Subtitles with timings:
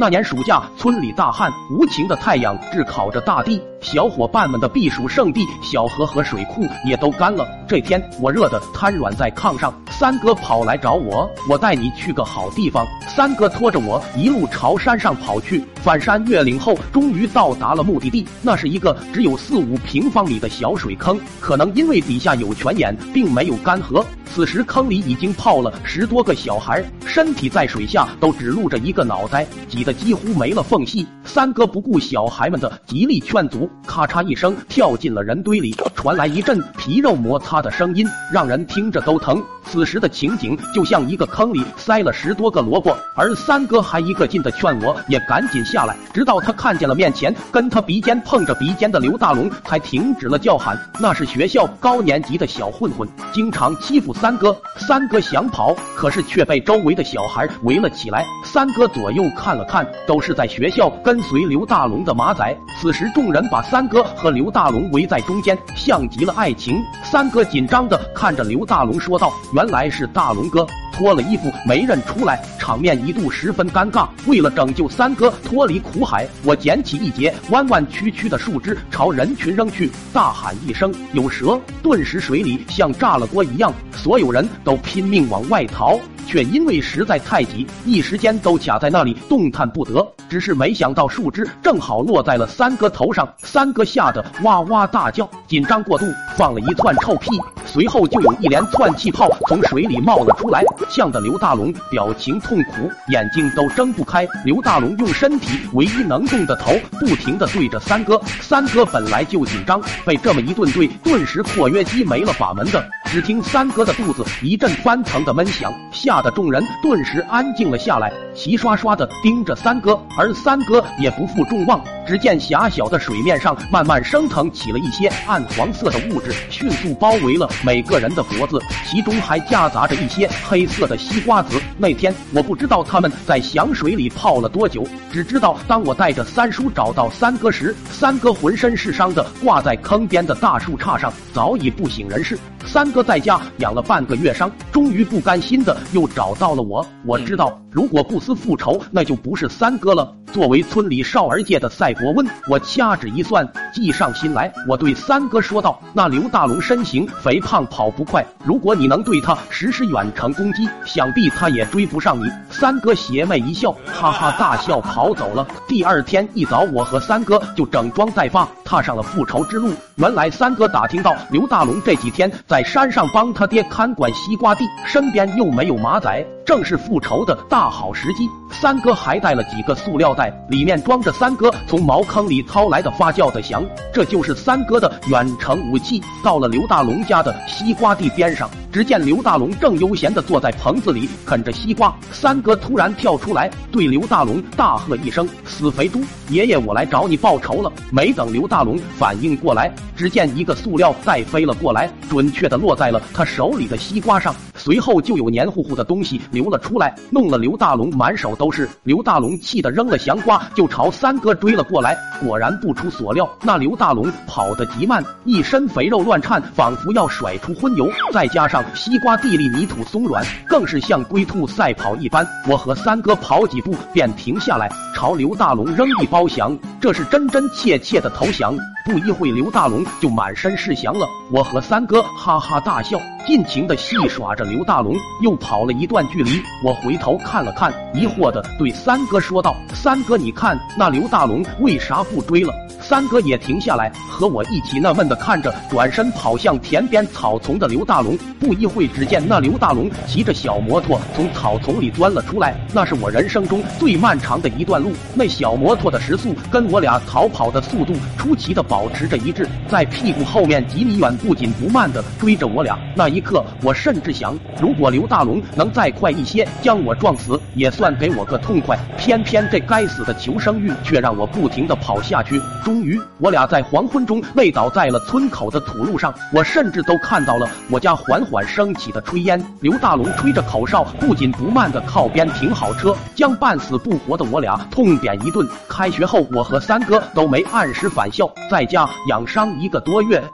[0.00, 7.46] 那年暑假，村里大旱，无情的太阳炙烤着大地，小伙伴们的避暑胜地小河和水库也都干了。
[7.68, 12.86] 这天，我热得瘫软在炕上，三哥跑来找我，我带你去个好地方。
[13.06, 18.26] 三哥拖着我一路朝山上跑去，翻山越岭后，终于到达了目的地。
[18.40, 24.02] 那是一个只有四五平方米的小水坑，可能因为底下有泉眼，并没有干涸。
[24.32, 31.06] 此时坑里已经泡了十多个小孩，身体在水下都只露着一个脑袋，挤得几乎没了缝隙。
[31.24, 39.44] 三哥不顾小孩们的极力劝阻，咔嚓一声跳进了人堆里，传来一阵皮肉摩擦的声音，让人听着都疼。
[39.66, 50.74] 此时的情景就像一个坑里塞了十多个萝卜，而三哥还一个劲的劝我也赶紧下来，直到他看见了面前跟他鼻尖碰着鼻尖的刘大龙，才停止了叫喊。
[50.98, 54.56] 那是学校高年级的小混混，经常欺负三哥。
[54.78, 58.24] 三哥想跑，可是却被周围的小孩围了起来。
[58.42, 62.56] 三哥左右看了看，都是在学校跟随刘大龙的马仔。
[62.80, 65.56] 此时众人把三哥和刘大龙围在中间，
[65.90, 66.80] 像极了爱情。
[67.02, 69.32] 三哥紧张的看着刘大龙说道。
[69.52, 74.06] 原来是大龙哥脱了衣服没认出来，场面一度十分尴尬。
[74.28, 85.98] 为了拯救三哥脱离苦海，我捡起一截弯弯曲曲的树枝朝人群扔去，大喊一声“有蛇”，顿时水里像炸了锅一样，所有人都拼命往外逃。
[86.30, 90.06] 却因为实在太急，一时间都卡在那里动弹不得。
[90.28, 97.30] 只是没想到树枝正好落在了三哥头上，三哥吓得哇哇大叫，紧张过度放了一串臭屁，
[97.66, 104.24] 随后就有一连串气泡从水里冒了出来，呛得刘大龙表情痛苦，眼睛都睁不开。
[104.44, 112.88] 刘大龙用身体唯一能动的头不停的对着三哥，三哥本来就紧张，被这么一顿对，顿时括约肌没了把门的。
[113.10, 121.82] 只听三哥的肚子一阵翻腾的闷响，吓得众人顿时安静了下来，齐刷刷的盯着三哥，而三哥也不负众望。
[122.06, 131.60] 只见狭小的水面上慢慢升腾起了一些暗黄色的物质，迅速包围了每个人的脖子，其中还夹杂着一些黑色的西瓜籽。
[131.78, 142.38] 那天我不知道他们在响水里泡了多久，只知道当我带着三叔找到三哥时，三哥浑身是伤的挂在坑边的大树杈上，早已不省人事。
[142.66, 146.84] 三哥在家养了半个月伤，终于不甘心的又找到了我。
[147.04, 150.14] 我知道，如果不思复仇，那就不是三哥了。
[150.32, 154.52] 作为村里少儿界的赛博温，我掐指一算，计上心来。
[154.68, 165.46] 我对三哥说道：“那刘大龙身形肥胖，跑不快，如果你能对他实施远程攻击，想必他也追不上你。”三哥邪魅一笑，哈哈大笑，跑走了。
[165.66, 169.72] 第二天一早，我和三哥就整装待发，踏上了复仇之路。
[169.96, 176.24] 原来三哥打听到刘大龙这几天在山上帮他爹看管西瓜地，身边又没有马仔。
[176.50, 178.28] 正是复仇的大好时机。
[178.50, 186.02] 三哥还带了几个塑料袋，里面装着三哥从茅坑里掏来的发酵的翔，这就是三哥的远程武器。
[186.24, 191.92] 到了刘大龙家的西瓜地边上，只见刘大龙正悠闲的坐在棚子里啃着西瓜。
[192.12, 196.00] 三哥突然跳出来，对刘大龙大喝一声：“死肥猪！
[196.28, 204.34] 爷爷我来找你报仇了！”没等刘大龙反应过来，只见一个塑料袋飞了过来，准确的落在了他手里的西瓜上。
[204.54, 208.68] 随后就有黏糊糊的东西流了出来，弄了刘大龙满手都是。
[208.84, 211.96] 刘大龙气得扔了翔瓜，就朝三哥追了过来。
[212.22, 217.90] 果然不出所料，那刘大龙跑得极慢，一身肥肉乱颤，仿佛要甩出荤油。
[218.12, 222.26] 再加上西瓜地里泥土松软，更是像龟兔赛跑一般。
[222.48, 228.56] 我和三哥跑几步便停下来，朝刘大龙扔一包翔，这是真真切切的投降。
[228.84, 231.06] 不一会，刘大龙就满身是翔了。
[231.30, 232.98] 我和三哥哈哈大笑。
[233.26, 236.42] 尽情的戏耍着刘大龙，又跑了一段距离。
[236.64, 242.52] 我回头看了看，疑惑的对三哥说道：“三哥，你看那刘大龙为啥不追了？”
[242.90, 248.18] 三哥也停下来，和我一起纳闷的看着转身跑向田边草丛的刘大龙。
[248.40, 252.52] 不一会，只见那刘大龙骑着小摩托从草丛里钻了出来。
[252.74, 254.90] 那是我人生中最漫长的一段路。
[255.14, 262.76] 那小摩托的时速跟我俩逃跑的速度出奇的保持着一致，在屁股后面几米远不紧不慢的追着我俩。
[262.96, 268.76] 那一刻，我甚至想，如果刘大龙能再快一些将我撞死，也算给我个痛快。
[268.98, 272.36] 偏偏这该死的求生欲却让我不停的跑下去。
[272.64, 272.79] 终。
[272.80, 276.14] 终于，我俩在黄昏中累倒在了村口的土路上。
[276.32, 279.38] 我甚至都看到了我家缓缓升起的炊烟。
[279.60, 285.46] 刘大龙吹着口哨，不紧不慢的靠边停好车，将半死不活的我俩痛扁一顿。
[285.68, 290.24] 开学后，我和三哥都没按时返校，在家养伤一个多月。